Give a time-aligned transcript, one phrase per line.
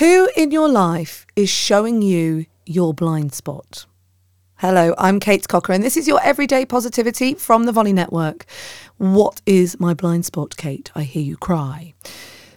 [0.00, 3.84] Who in your life is showing you your blind spot?
[4.54, 8.46] Hello, I'm Kate Cocker, and this is your everyday positivity from the Volley Network.
[8.96, 10.90] What is my blind spot, Kate?
[10.94, 11.92] I hear you cry.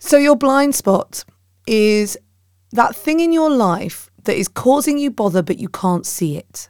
[0.00, 1.24] So, your blind spot
[1.64, 2.18] is
[2.72, 6.68] that thing in your life that is causing you bother, but you can't see it.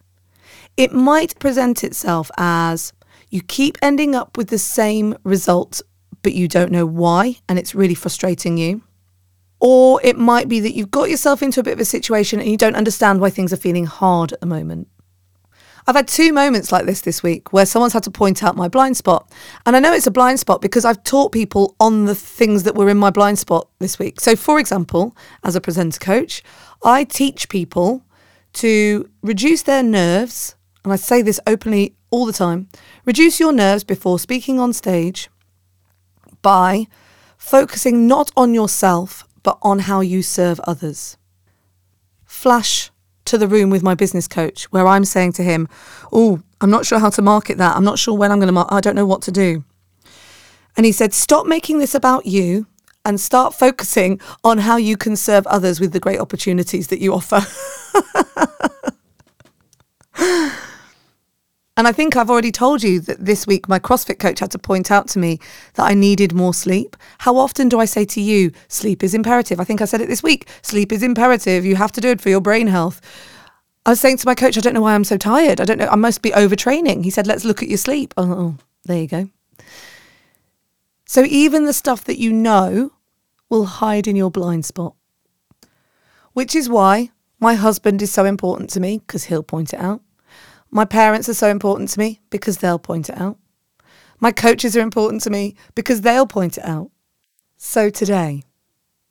[0.76, 2.92] It might present itself as
[3.30, 5.80] you keep ending up with the same result,
[6.20, 8.82] but you don't know why, and it's really frustrating you.
[9.60, 12.48] Or it might be that you've got yourself into a bit of a situation and
[12.48, 14.88] you don't understand why things are feeling hard at the moment.
[15.88, 18.68] I've had two moments like this this week where someone's had to point out my
[18.68, 19.32] blind spot.
[19.64, 22.74] And I know it's a blind spot because I've taught people on the things that
[22.74, 24.20] were in my blind spot this week.
[24.20, 26.42] So, for example, as a presenter coach,
[26.84, 28.04] I teach people
[28.54, 30.56] to reduce their nerves.
[30.84, 32.68] And I say this openly all the time
[33.04, 35.28] reduce your nerves before speaking on stage
[36.42, 36.86] by
[37.36, 41.16] focusing not on yourself, but on how you serve others.
[42.26, 42.90] Flash
[43.24, 45.68] to the room with my business coach where I'm saying to him,
[46.12, 47.74] Oh, I'm not sure how to market that.
[47.74, 48.74] I'm not sure when I'm going to market.
[48.74, 49.64] I don't know what to do.
[50.76, 52.66] And he said, Stop making this about you
[53.06, 57.14] and start focusing on how you can serve others with the great opportunities that you
[57.14, 57.40] offer.
[61.78, 64.58] And I think I've already told you that this week my CrossFit coach had to
[64.58, 65.38] point out to me
[65.74, 66.96] that I needed more sleep.
[67.18, 69.60] How often do I say to you, sleep is imperative?
[69.60, 70.48] I think I said it this week.
[70.62, 71.64] Sleep is imperative.
[71.64, 73.00] You have to do it for your brain health.
[73.86, 75.60] I was saying to my coach, I don't know why I'm so tired.
[75.60, 75.86] I don't know.
[75.86, 77.04] I must be overtraining.
[77.04, 78.12] He said, let's look at your sleep.
[78.16, 79.30] Oh, there you go.
[81.06, 82.90] So even the stuff that you know
[83.48, 84.96] will hide in your blind spot,
[86.32, 90.02] which is why my husband is so important to me because he'll point it out.
[90.70, 93.38] My parents are so important to me because they'll point it out.
[94.20, 96.90] My coaches are important to me because they'll point it out.
[97.56, 98.42] So today,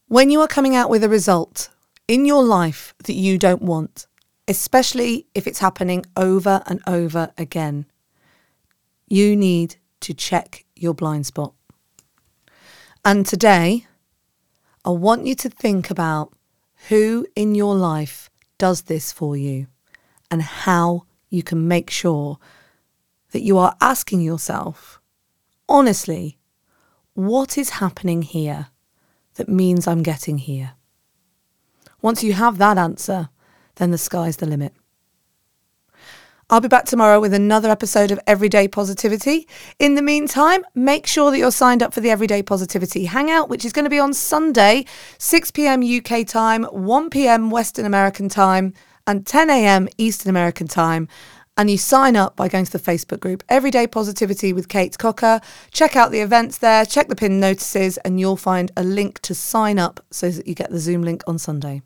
[0.08, 1.70] when you are coming out with a result
[2.08, 4.08] in your life that you don't want,
[4.48, 7.86] especially if it's happening over and over again,
[9.08, 11.54] you need to check your blind spot.
[13.04, 13.88] And today,
[14.86, 16.34] I want you to think about
[16.90, 19.68] who in your life does this for you
[20.30, 22.40] and how you can make sure
[23.32, 25.02] that you are asking yourself,
[25.68, 26.38] honestly,
[27.14, 28.68] what is happening here
[29.36, 30.74] that means I'm getting here?
[32.02, 33.30] Once you have that answer,
[33.76, 34.74] then the sky's the limit.
[36.50, 39.50] I'll be back tomorrow with another episode of Everyday Positivity.
[39.80, 43.66] In the meantime, make sure that you're signed up for the Everyday Positivity Hangout, which
[43.66, 44.86] is going to be on Sunday,
[45.18, 48.74] 6 pm UK time, 1 pm Western American time
[49.08, 49.88] and 10 a.m.
[49.98, 51.08] Eastern American time.
[51.60, 55.42] And you sign up by going to the Facebook group Everyday Positivity with Kate Cocker.
[55.72, 59.34] Check out the events there, check the pin notices, and you'll find a link to
[59.34, 61.82] sign up so that you get the Zoom link on Sunday.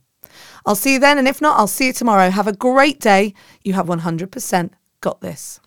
[0.65, 2.29] I'll see you then, and if not, I'll see you tomorrow.
[2.31, 3.33] Have a great day.
[3.63, 5.61] You have 100% got this.